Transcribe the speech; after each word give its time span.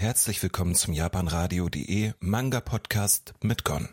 Herzlich 0.00 0.42
willkommen 0.42 0.74
zum 0.74 0.94
japanradio.de 0.94 2.12
Manga 2.20 2.60
Podcast 2.60 3.34
mit 3.42 3.66
Gon. 3.66 3.90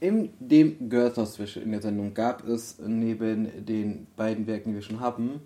In 0.00 0.30
dem 0.40 0.90
Girls 0.90 1.38
in 1.54 1.70
der 1.70 1.80
Sendung 1.80 2.12
gab 2.12 2.44
es 2.48 2.80
neben 2.84 3.64
den 3.64 4.08
beiden 4.16 4.48
Werken, 4.48 4.70
die 4.70 4.74
wir 4.74 4.82
schon 4.82 4.98
haben, 4.98 5.40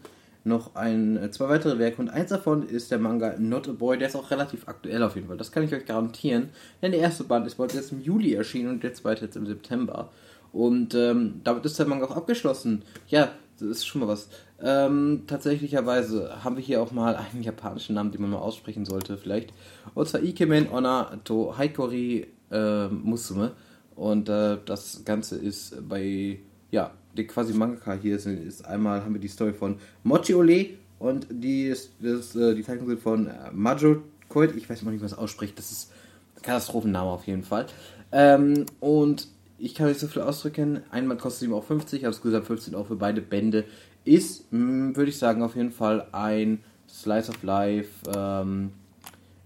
noch 0.44 0.76
ein, 0.76 1.28
zwei 1.30 1.50
weitere 1.50 1.78
Werke 1.78 2.00
und 2.00 2.08
eins 2.08 2.30
davon 2.30 2.66
ist 2.66 2.90
der 2.90 2.98
Manga 2.98 3.34
Not 3.38 3.68
a 3.68 3.72
Boy, 3.72 3.98
der 3.98 4.08
ist 4.08 4.16
auch 4.16 4.30
relativ 4.30 4.66
aktuell 4.66 5.02
auf 5.02 5.14
jeden 5.14 5.28
Fall. 5.28 5.36
Das 5.36 5.52
kann 5.52 5.62
ich 5.62 5.74
euch 5.74 5.84
garantieren, 5.84 6.48
denn 6.80 6.92
der 6.92 7.00
erste 7.02 7.24
Band 7.24 7.46
ist 7.46 7.56
bereits 7.56 7.74
jetzt 7.74 7.92
im 7.92 8.00
Juli 8.00 8.32
erschienen 8.32 8.70
und 8.70 8.82
der 8.82 8.94
zweite 8.94 9.26
jetzt 9.26 9.36
im 9.36 9.44
September. 9.44 10.10
Und 10.54 10.94
ähm, 10.94 11.42
damit 11.44 11.66
ist 11.66 11.78
der 11.78 11.84
Manga 11.84 12.06
auch 12.06 12.16
abgeschlossen. 12.16 12.82
Ja, 13.08 13.30
das 13.58 13.68
ist 13.68 13.86
schon 13.86 14.00
mal 14.00 14.08
was. 14.08 14.28
Ähm, 14.62 15.24
tatsächlicherweise 15.26 16.44
haben 16.44 16.56
wir 16.56 16.62
hier 16.62 16.82
auch 16.82 16.92
mal 16.92 17.16
einen 17.16 17.42
japanischen 17.42 17.94
Namen, 17.94 18.12
den 18.12 18.22
man 18.22 18.30
mal 18.30 18.38
aussprechen 18.38 18.84
sollte, 18.84 19.16
vielleicht. 19.16 19.52
Und 19.94 20.08
zwar 20.08 20.22
Ikemen 20.22 20.68
Ona 20.70 21.18
to 21.24 21.56
Haikori 21.56 22.26
äh, 22.50 22.88
Musume. 22.88 23.52
Und 23.94 24.28
äh, 24.28 24.58
das 24.64 25.02
Ganze 25.04 25.36
ist 25.36 25.88
bei, 25.88 26.38
ja, 26.70 26.92
der 27.16 27.26
quasi 27.26 27.54
Mangaka 27.54 27.94
hier 27.94 28.16
ist, 28.16 28.26
ist 28.26 28.66
einmal 28.66 29.02
haben 29.02 29.14
wir 29.14 29.20
die 29.20 29.28
Story 29.28 29.54
von 29.54 29.78
Mochi 30.02 30.34
Ole 30.34 30.70
und 30.98 31.26
die 31.30 31.64
ist, 31.64 31.92
das, 32.00 32.36
äh, 32.36 32.54
die 32.54 32.62
Zeichnung 32.62 32.88
sind 32.88 33.00
von 33.00 33.26
äh, 33.26 33.32
Majo 33.52 34.02
Koit. 34.28 34.54
Ich 34.56 34.68
weiß 34.68 34.82
noch 34.82 34.92
nicht, 34.92 35.02
was 35.02 35.16
ausspricht. 35.16 35.58
Das 35.58 35.70
ist 35.70 35.92
ein 36.36 36.42
Katastrophenname 36.42 37.10
auf 37.10 37.26
jeden 37.26 37.42
Fall. 37.42 37.66
Ähm, 38.12 38.66
und 38.80 39.28
ich 39.58 39.74
kann 39.74 39.88
nicht 39.88 40.00
so 40.00 40.06
viel 40.06 40.22
ausdrücken. 40.22 40.82
Einmal 40.90 41.16
kostet 41.16 41.48
7,50 41.48 41.52
Euro, 41.52 41.64
also 41.70 42.06
insgesamt 42.06 42.46
15 42.46 42.74
Euro 42.74 42.84
für 42.84 42.96
beide 42.96 43.22
Bände. 43.22 43.64
Ist, 44.04 44.50
hm, 44.50 44.96
würde 44.96 45.10
ich 45.10 45.18
sagen, 45.18 45.42
auf 45.42 45.56
jeden 45.56 45.72
Fall 45.72 46.06
ein 46.12 46.62
Slice 46.88 47.30
of 47.30 47.42
Life, 47.42 47.90
ähm, 48.14 48.72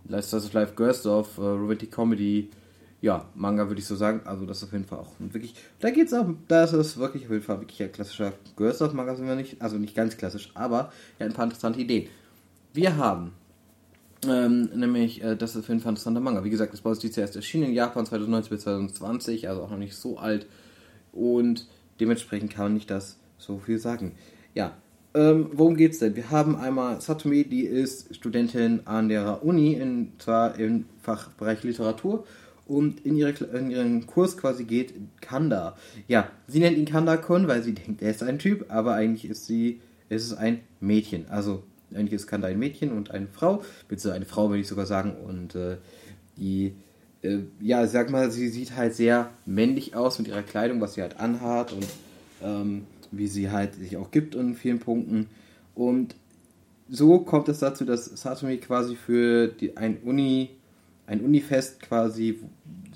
Slice 0.06 0.36
of 0.36 0.52
Life 0.52 0.74
Girls 0.74 1.06
of 1.06 1.38
äh, 1.38 1.42
Romantic 1.42 1.90
Comedy, 1.90 2.50
ja, 3.00 3.24
Manga 3.34 3.66
würde 3.68 3.80
ich 3.80 3.86
so 3.86 3.96
sagen. 3.96 4.20
Also 4.24 4.44
das 4.44 4.58
ist 4.58 4.64
auf 4.64 4.72
jeden 4.72 4.84
Fall 4.84 4.98
auch 4.98 5.12
wirklich, 5.18 5.54
da 5.80 5.90
geht's 5.90 6.12
auch, 6.12 6.26
da 6.48 6.64
ist 6.64 6.72
es 6.72 6.98
wirklich 6.98 7.24
auf 7.24 7.30
jeden 7.30 7.42
Fall 7.42 7.60
wirklich 7.60 7.82
ein 7.82 7.92
klassischer 7.92 8.32
Girls 8.56 8.82
of 8.82 8.92
Manga 8.92 9.14
sind 9.14 9.26
wir 9.26 9.36
nicht, 9.36 9.60
also 9.62 9.78
nicht 9.78 9.94
ganz 9.94 10.16
klassisch, 10.16 10.50
aber 10.54 10.92
ja, 11.18 11.26
ein 11.26 11.32
paar 11.32 11.44
interessante 11.44 11.80
Ideen. 11.80 12.08
Wir 12.72 12.96
haben 12.96 13.32
ähm, 14.26 14.70
nämlich, 14.74 15.22
äh, 15.22 15.36
das 15.36 15.56
ist 15.56 15.64
Fall 15.66 15.76
ein 15.76 15.78
interessanter 15.78 16.20
Manga. 16.20 16.44
Wie 16.44 16.50
gesagt, 16.50 16.72
das 16.72 16.82
Boss 16.82 17.02
ist 17.02 17.16
erst 17.16 17.36
erschienen 17.36 17.68
in 17.68 17.74
Japan 17.74 18.04
2019 18.04 18.50
bis 18.50 18.62
2020, 18.62 19.48
also 19.48 19.62
auch 19.62 19.70
noch 19.70 19.78
nicht 19.78 19.94
so 19.94 20.18
alt. 20.18 20.46
Und 21.12 21.66
dementsprechend 22.00 22.52
kann 22.52 22.66
man 22.66 22.74
nicht 22.74 22.90
das 22.90 23.18
so 23.38 23.58
viel 23.58 23.78
sagen. 23.78 24.12
Ja, 24.54 24.76
ähm, 25.14 25.50
worum 25.52 25.76
geht's 25.76 25.98
denn? 25.98 26.14
Wir 26.16 26.30
haben 26.30 26.54
einmal 26.54 27.00
Satomi, 27.00 27.44
die 27.44 27.64
ist 27.64 28.14
Studentin 28.14 28.86
an 28.86 29.08
der 29.08 29.44
Uni, 29.44 29.72
in, 29.74 30.12
zwar 30.18 30.58
im 30.58 30.84
Fachbereich 31.00 31.62
Literatur. 31.62 32.24
Und 32.66 33.04
in, 33.04 33.16
ihre, 33.16 33.32
in 33.46 33.70
ihren 33.70 34.06
Kurs 34.06 34.36
quasi 34.36 34.62
geht 34.62 34.94
Kanda. 35.20 35.76
Ja, 36.06 36.30
sie 36.46 36.60
nennt 36.60 36.78
ihn 36.78 36.84
Kanda-kun, 36.84 37.48
weil 37.48 37.64
sie 37.64 37.74
denkt, 37.74 38.00
er 38.00 38.12
ist 38.12 38.22
ein 38.22 38.38
Typ, 38.38 38.66
aber 38.68 38.94
eigentlich 38.94 39.28
ist 39.28 39.46
sie, 39.46 39.80
ist 40.08 40.24
es 40.24 40.34
ein 40.34 40.60
Mädchen. 40.78 41.28
Also 41.28 41.64
eigentlich 41.94 42.14
ist 42.14 42.26
Kanda 42.26 42.48
ein 42.48 42.58
Mädchen 42.58 42.92
und 42.92 43.10
eine 43.10 43.26
Frau, 43.26 43.62
beziehungsweise 43.88 44.14
eine 44.14 44.26
Frau 44.26 44.48
würde 44.48 44.60
ich 44.60 44.68
sogar 44.68 44.86
sagen. 44.86 45.16
Und 45.26 45.54
äh, 45.54 45.76
die, 46.36 46.74
äh, 47.22 47.38
ja, 47.60 47.86
sag 47.86 48.10
mal, 48.10 48.30
sie 48.30 48.48
sieht 48.48 48.76
halt 48.76 48.94
sehr 48.94 49.30
männlich 49.46 49.94
aus 49.96 50.18
mit 50.18 50.28
ihrer 50.28 50.42
Kleidung, 50.42 50.80
was 50.80 50.94
sie 50.94 51.02
halt 51.02 51.18
anhat 51.18 51.72
und 51.72 51.86
ähm, 52.42 52.86
wie 53.10 53.26
sie 53.26 53.50
halt 53.50 53.74
sich 53.74 53.96
auch 53.96 54.10
gibt 54.10 54.34
in 54.34 54.54
vielen 54.54 54.78
Punkten. 54.78 55.28
Und 55.74 56.14
so 56.88 57.20
kommt 57.20 57.48
es 57.48 57.60
dazu, 57.60 57.84
dass 57.84 58.06
Satomi 58.06 58.58
quasi 58.58 58.96
für 58.96 59.48
die, 59.48 59.76
ein 59.76 59.98
Uni, 60.02 60.50
ein 61.06 61.20
Unifest 61.20 61.80
quasi 61.80 62.38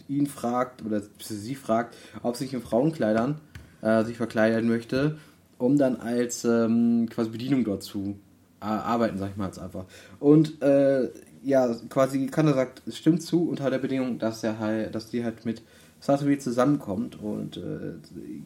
ihn 0.08 0.27
fragt 0.27 0.84
oder 0.84 1.03
sie 1.19 1.55
fragt, 1.55 1.97
ob 2.23 2.36
sie 2.36 2.45
sich 2.45 2.55
in 2.55 2.61
Frauenkleidern 2.61 3.41
äh, 3.83 4.05
sich 4.05 4.17
verkleiden 4.17 4.69
möchte, 4.69 5.19
um 5.58 5.79
dann 5.79 5.96
als 5.96 6.45
ähm, 6.45 7.08
quasi 7.11 7.30
Bedienung 7.30 7.64
dort 7.64 7.83
zu 7.83 8.19
arbeiten, 8.64 9.19
sag 9.19 9.30
ich 9.30 9.36
mal 9.36 9.47
jetzt 9.47 9.58
einfach. 9.58 9.85
Und 10.20 10.63
äh, 10.63 11.08
ja, 11.42 11.75
quasi 11.89 12.27
Kanda 12.27 12.55
sagt, 12.55 12.83
es 12.86 12.97
stimmt 12.97 13.23
zu, 13.23 13.48
unter 13.48 13.70
der 13.70 13.79
Bedingung, 13.79 14.19
dass 14.19 14.42
er 14.42 14.58
halt, 14.58 14.95
dass 14.95 15.11
die 15.11 15.25
halt 15.25 15.45
mit 15.45 15.63
Satomi 16.01 16.39
zusammenkommt. 16.39 17.20
Und 17.20 17.58
äh, 17.58 17.95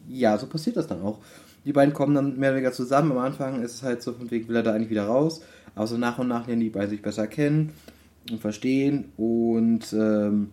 ja, 0.07 0.37
so 0.37 0.47
passiert 0.47 0.77
das 0.77 0.87
dann 0.87 1.01
auch. 1.01 1.19
Die 1.65 1.73
beiden 1.73 1.93
kommen 1.93 2.15
dann 2.15 2.37
mehr 2.37 2.49
oder 2.49 2.57
weniger 2.57 2.73
zusammen. 2.73 3.11
Am 3.11 3.17
Anfang 3.19 3.61
ist 3.61 3.75
es 3.75 3.83
halt 3.83 4.01
so, 4.01 4.13
von 4.13 4.29
wegen 4.31 4.47
will 4.47 4.55
er 4.55 4.63
da 4.63 4.73
eigentlich 4.73 4.89
wieder 4.89 5.05
raus. 5.05 5.41
Aber 5.75 5.87
so 5.87 5.97
nach 5.97 6.19
und 6.19 6.27
nach 6.27 6.47
lernen 6.47 6.61
die 6.61 6.69
beiden 6.69 6.89
sich 6.89 7.01
besser 7.01 7.27
kennen 7.27 7.71
und 8.31 8.41
verstehen. 8.41 9.05
Und 9.17 9.93
ähm, 9.93 10.49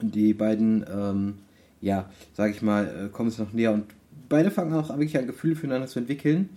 die 0.00 0.34
beiden, 0.34 0.84
ähm, 0.92 1.34
ja, 1.80 2.10
sag 2.34 2.50
ich 2.50 2.62
mal, 2.62 2.84
äh, 2.86 3.08
kommen 3.08 3.28
es 3.28 3.38
noch 3.38 3.52
näher. 3.52 3.72
Und 3.72 3.86
beide 4.28 4.50
fangen 4.50 4.74
auch 4.74 4.88
wirklich 4.90 5.16
ein 5.18 5.26
Gefühl 5.26 5.54
füreinander 5.54 5.88
zu 5.88 5.98
entwickeln. 5.98 6.50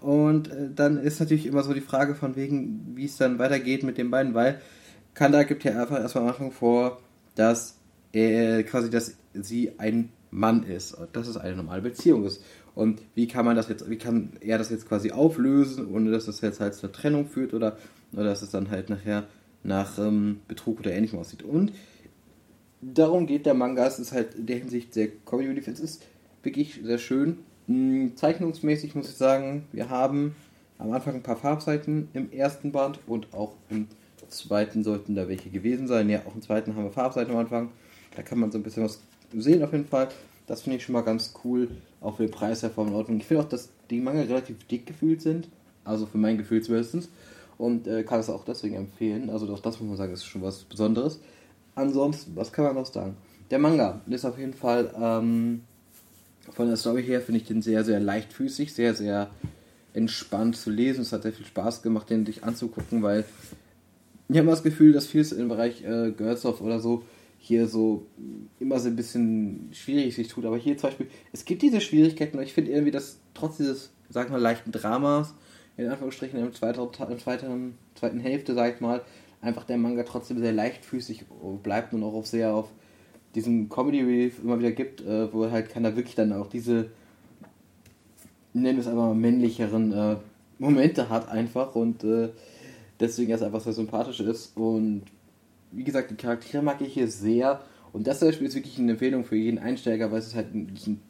Und 0.00 0.50
äh, 0.50 0.70
dann 0.74 0.98
ist 0.98 1.20
natürlich 1.20 1.46
immer 1.46 1.62
so 1.62 1.72
die 1.72 1.80
Frage 1.80 2.14
von 2.14 2.36
wegen, 2.36 2.92
wie 2.94 3.06
es 3.06 3.16
dann 3.16 3.38
weitergeht 3.38 3.82
mit 3.82 3.98
den 3.98 4.10
beiden, 4.10 4.34
weil 4.34 4.60
Kanda 5.14 5.42
gibt 5.42 5.64
ja 5.64 5.80
einfach 5.80 5.98
erstmal 5.98 6.24
am 6.24 6.30
Anfang 6.30 6.52
vor, 6.52 7.00
dass 7.34 7.76
er 8.12 8.62
quasi, 8.62 8.90
dass 8.90 9.16
sie 9.34 9.72
ein 9.78 10.10
Mann 10.30 10.62
ist 10.62 10.94
und 10.94 11.14
dass 11.16 11.26
es 11.26 11.36
eine 11.36 11.56
normale 11.56 11.82
Beziehung 11.82 12.24
ist. 12.24 12.42
Und 12.74 13.02
wie 13.14 13.26
kann 13.26 13.44
man 13.44 13.56
das 13.56 13.68
jetzt, 13.68 13.88
wie 13.90 13.98
kann 13.98 14.32
er 14.40 14.58
das 14.58 14.70
jetzt 14.70 14.88
quasi 14.88 15.10
auflösen, 15.10 15.92
ohne 15.92 16.12
dass 16.12 16.26
das 16.26 16.40
jetzt 16.40 16.60
halt 16.60 16.74
zur 16.74 16.92
Trennung 16.92 17.26
führt 17.26 17.52
oder, 17.52 17.76
oder 18.12 18.24
dass 18.24 18.42
es 18.42 18.50
dann 18.50 18.70
halt 18.70 18.90
nachher 18.90 19.26
nach 19.64 19.98
ähm, 19.98 20.40
Betrug 20.46 20.80
oder 20.80 20.92
ähnlichem 20.92 21.18
aussieht. 21.18 21.42
Und 21.42 21.72
darum 22.80 23.26
geht 23.26 23.46
der 23.46 23.54
Manga, 23.54 23.86
es 23.86 23.98
ist 23.98 24.12
halt 24.12 24.34
in 24.36 24.46
der 24.46 24.58
Hinsicht 24.58 24.94
sehr 24.94 25.08
comedy 25.24 25.60
es 25.66 25.80
ist 25.80 26.04
wirklich 26.44 26.80
sehr 26.84 26.98
schön 26.98 27.38
hm, 27.68 28.16
zeichnungsmäßig 28.16 28.94
muss 28.94 29.08
ich 29.08 29.16
sagen, 29.16 29.66
wir 29.72 29.90
haben 29.90 30.34
am 30.78 30.92
Anfang 30.92 31.14
ein 31.14 31.22
paar 31.22 31.36
Farbseiten 31.36 32.08
im 32.14 32.32
ersten 32.32 32.72
Band 32.72 32.98
und 33.06 33.32
auch 33.34 33.52
im 33.68 33.88
zweiten 34.28 34.82
sollten 34.82 35.14
da 35.14 35.28
welche 35.28 35.50
gewesen 35.50 35.86
sein. 35.86 36.08
Ja, 36.08 36.22
auch 36.26 36.34
im 36.34 36.42
zweiten 36.42 36.74
haben 36.74 36.84
wir 36.84 36.90
Farbseiten 36.90 37.32
am 37.32 37.40
Anfang. 37.40 37.70
Da 38.16 38.22
kann 38.22 38.38
man 38.38 38.50
so 38.50 38.58
ein 38.58 38.62
bisschen 38.62 38.84
was 38.84 39.00
sehen 39.32 39.62
auf 39.62 39.72
jeden 39.72 39.86
Fall. 39.86 40.08
Das 40.46 40.62
finde 40.62 40.78
ich 40.78 40.84
schon 40.84 40.94
mal 40.94 41.02
ganz 41.02 41.34
cool. 41.44 41.68
Auch 42.00 42.16
für 42.16 42.24
den 42.24 42.30
Preis 42.30 42.64
Form 42.74 42.88
in 42.88 42.94
Ordnung. 42.94 43.18
Ich 43.18 43.26
finde 43.26 43.42
auch, 43.42 43.48
dass 43.48 43.68
die 43.90 44.00
Manga 44.00 44.22
relativ 44.22 44.64
dick 44.66 44.86
gefühlt 44.86 45.20
sind. 45.20 45.48
Also 45.84 46.06
für 46.06 46.18
mein 46.18 46.38
Gefühl 46.38 46.62
zumindest. 46.62 47.10
Und 47.58 47.86
äh, 47.86 48.02
kann 48.04 48.20
es 48.20 48.30
auch 48.30 48.44
deswegen 48.44 48.76
empfehlen. 48.76 49.30
Also 49.30 49.52
auch 49.52 49.60
das 49.60 49.78
muss 49.80 49.88
man 49.88 49.96
sagen, 49.96 50.12
ist 50.12 50.24
schon 50.24 50.42
was 50.42 50.64
Besonderes. 50.64 51.20
Ansonsten, 51.74 52.34
was 52.34 52.52
kann 52.52 52.64
man 52.64 52.76
noch 52.76 52.86
sagen? 52.86 53.16
Der 53.50 53.58
Manga 53.58 54.00
ist 54.08 54.24
auf 54.24 54.38
jeden 54.38 54.54
Fall 54.54 54.92
ähm, 54.98 55.62
von 56.58 56.66
der 56.66 56.76
Story 56.76 57.04
her 57.04 57.20
finde 57.20 57.40
ich 57.40 57.46
den 57.46 57.62
sehr, 57.62 57.84
sehr 57.84 58.00
leichtfüßig, 58.00 58.74
sehr, 58.74 58.92
sehr 58.92 59.30
entspannt 59.94 60.56
zu 60.56 60.70
lesen. 60.70 61.02
Es 61.02 61.12
hat 61.12 61.22
sehr 61.22 61.32
viel 61.32 61.46
Spaß 61.46 61.82
gemacht, 61.82 62.10
den 62.10 62.24
dich 62.24 62.42
anzugucken, 62.42 63.00
weil 63.00 63.24
ich 64.28 64.36
habe 64.36 64.48
das 64.48 64.64
Gefühl, 64.64 64.92
dass 64.92 65.06
vieles 65.06 65.30
im 65.30 65.46
Bereich 65.46 65.84
äh, 65.84 66.10
Girls 66.10 66.44
of 66.44 66.60
oder 66.60 66.80
so 66.80 67.04
hier 67.38 67.68
so 67.68 68.06
immer 68.58 68.80
so 68.80 68.88
ein 68.88 68.96
bisschen 68.96 69.68
schwierig 69.70 70.16
sich 70.16 70.26
tut. 70.26 70.46
Aber 70.46 70.58
hier 70.58 70.76
zum 70.76 70.90
Beispiel, 70.90 71.06
es 71.32 71.44
gibt 71.44 71.62
diese 71.62 71.80
Schwierigkeiten, 71.80 72.36
aber 72.36 72.42
ich 72.44 72.54
finde 72.54 72.72
irgendwie, 72.72 72.90
dass 72.90 73.20
trotz 73.34 73.58
dieses, 73.58 73.92
sag 74.10 74.28
mal, 74.28 74.40
leichten 74.40 74.72
Dramas, 74.72 75.34
in 75.76 75.86
Anführungsstrichen 75.86 76.40
der 76.40 76.52
zweiten, 76.52 77.20
zweiten, 77.20 77.74
zweiten 77.94 78.18
Hälfte, 78.18 78.54
sag 78.54 78.74
ich 78.74 78.80
mal, 78.80 79.02
einfach 79.40 79.62
der 79.62 79.78
Manga 79.78 80.02
trotzdem 80.02 80.40
sehr 80.40 80.52
leichtfüßig 80.52 81.26
bleibt 81.62 81.94
und 81.94 82.02
auch 82.02 82.14
auf 82.14 82.26
sehr 82.26 82.52
auf 82.52 82.72
diesen 83.34 83.68
Comedy 83.68 84.00
Relief 84.00 84.42
immer 84.42 84.58
wieder 84.58 84.72
gibt, 84.72 85.00
äh, 85.00 85.32
wo 85.32 85.50
halt 85.50 85.70
da 85.74 85.96
wirklich 85.96 86.14
dann 86.14 86.32
auch 86.32 86.48
diese, 86.48 86.90
nennen 88.52 88.78
es 88.78 88.86
mal 88.86 89.14
männlicheren 89.14 89.92
äh, 89.92 90.16
Momente 90.58 91.08
hat 91.08 91.28
einfach 91.28 91.74
und 91.74 92.02
äh, 92.04 92.30
deswegen 92.98 93.30
erst 93.30 93.44
einfach 93.44 93.60
sehr 93.60 93.72
sympathisch 93.72 94.20
ist. 94.20 94.56
Und 94.56 95.02
wie 95.70 95.84
gesagt, 95.84 96.10
die 96.10 96.16
Charaktere 96.16 96.62
mag 96.62 96.80
ich 96.80 96.94
hier 96.94 97.08
sehr 97.08 97.60
und 97.92 98.06
das 98.06 98.18
zum 98.18 98.28
Beispiel 98.28 98.48
ist 98.48 98.54
wirklich 98.54 98.78
eine 98.78 98.92
Empfehlung 98.92 99.24
für 99.24 99.36
jeden 99.36 99.58
Einsteiger, 99.58 100.10
weil 100.10 100.18
es 100.18 100.28
ist 100.28 100.34
halt 100.34 100.54
ein, 100.54 101.00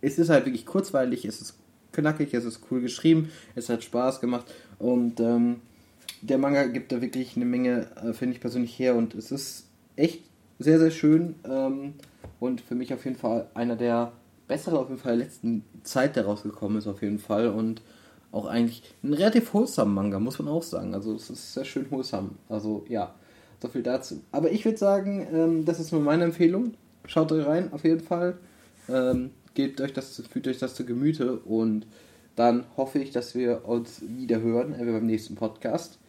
es 0.00 0.18
ist 0.18 0.28
halt 0.28 0.46
wirklich 0.46 0.66
kurzweilig, 0.66 1.24
es 1.24 1.40
ist 1.40 1.56
knackig, 1.92 2.34
es 2.34 2.44
ist 2.44 2.60
cool 2.70 2.80
geschrieben, 2.80 3.30
es 3.54 3.68
hat 3.68 3.82
Spaß 3.82 4.20
gemacht 4.20 4.46
und 4.78 5.20
ähm, 5.20 5.56
der 6.22 6.38
Manga 6.38 6.66
gibt 6.66 6.92
da 6.92 7.00
wirklich 7.00 7.36
eine 7.36 7.44
Menge, 7.44 7.88
äh, 7.96 8.12
finde 8.12 8.34
ich 8.34 8.40
persönlich 8.40 8.78
her 8.78 8.94
und 8.94 9.14
es 9.14 9.32
ist 9.32 9.66
echt 9.96 10.22
sehr, 10.60 10.78
sehr 10.78 10.90
schön 10.92 11.34
ähm, 11.44 11.94
und 12.38 12.60
für 12.60 12.76
mich 12.76 12.94
auf 12.94 13.04
jeden 13.04 13.16
Fall 13.16 13.48
einer 13.54 13.74
der 13.74 14.12
besseren 14.46 14.78
auf 14.78 14.88
jeden 14.88 15.00
Fall 15.00 15.16
der 15.16 15.24
letzten 15.24 15.64
Zeit, 15.82 16.16
der 16.16 16.26
rausgekommen 16.26 16.78
ist 16.78 16.86
auf 16.86 17.02
jeden 17.02 17.18
Fall 17.18 17.48
und 17.48 17.82
auch 18.30 18.46
eigentlich 18.46 18.82
ein 19.02 19.14
relativ 19.14 19.52
wholesome 19.54 19.90
Manga, 19.90 20.20
muss 20.20 20.38
man 20.38 20.48
auch 20.48 20.62
sagen. 20.62 20.94
Also 20.94 21.14
es 21.14 21.30
ist 21.30 21.54
sehr 21.54 21.64
schön 21.64 21.90
wholesome. 21.90 22.30
Also 22.48 22.84
ja, 22.88 23.14
so 23.60 23.68
viel 23.68 23.82
dazu. 23.82 24.20
Aber 24.32 24.52
ich 24.52 24.64
würde 24.64 24.78
sagen, 24.78 25.26
ähm, 25.32 25.64
das 25.64 25.80
ist 25.80 25.92
nur 25.92 26.00
meine 26.00 26.24
Empfehlung. 26.24 26.74
Schaut 27.06 27.32
euch 27.32 27.46
rein, 27.46 27.72
auf 27.72 27.84
jeden 27.84 28.00
Fall. 28.00 28.36
Ähm, 28.88 29.30
gebt 29.54 29.80
euch 29.80 29.92
das, 29.92 30.22
fühlt 30.30 30.46
euch 30.46 30.58
das 30.58 30.74
zu 30.74 30.84
Gemüte 30.84 31.38
und 31.38 31.86
dann 32.36 32.64
hoffe 32.76 32.98
ich, 32.98 33.10
dass 33.10 33.34
wir 33.34 33.64
uns 33.66 34.02
wieder 34.02 34.40
hören, 34.40 34.74
äh, 34.74 34.84
beim 34.84 35.06
nächsten 35.06 35.34
Podcast. 35.34 35.99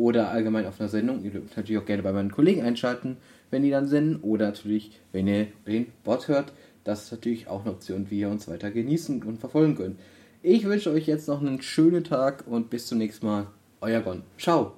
Oder 0.00 0.30
allgemein 0.30 0.64
auf 0.64 0.80
einer 0.80 0.88
Sendung. 0.88 1.22
Ihr 1.22 1.30
dürft 1.30 1.58
natürlich 1.58 1.80
auch 1.80 1.84
gerne 1.84 2.02
bei 2.02 2.12
meinen 2.12 2.32
Kollegen 2.32 2.62
einschalten, 2.62 3.18
wenn 3.50 3.62
die 3.62 3.70
dann 3.70 3.86
senden. 3.86 4.22
Oder 4.22 4.46
natürlich, 4.46 4.98
wenn 5.12 5.28
ihr 5.28 5.48
den 5.66 5.88
Bot 6.04 6.26
hört. 6.26 6.54
Das 6.84 7.04
ist 7.04 7.12
natürlich 7.12 7.48
auch 7.48 7.60
eine 7.62 7.72
Option, 7.72 8.06
wie 8.08 8.20
ihr 8.20 8.30
uns 8.30 8.48
weiter 8.48 8.70
genießen 8.70 9.22
und 9.22 9.38
verfolgen 9.38 9.76
könnt. 9.76 10.00
Ich 10.42 10.64
wünsche 10.64 10.90
euch 10.90 11.06
jetzt 11.06 11.28
noch 11.28 11.42
einen 11.42 11.60
schönen 11.60 12.02
Tag 12.02 12.44
und 12.46 12.70
bis 12.70 12.86
zum 12.86 12.96
nächsten 12.96 13.26
Mal. 13.26 13.48
Euer 13.82 14.00
Gon. 14.00 14.22
Ciao. 14.38 14.72